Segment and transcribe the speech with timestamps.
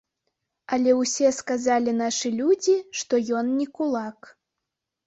[0.77, 3.13] Але ўсе сказалі нашы людзі, што
[3.43, 4.19] ён не кулак.